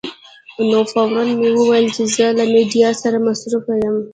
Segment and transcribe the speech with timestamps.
[0.69, 3.97] نو فوراً مې وویل چې زه له میډیا سره مصروف یم.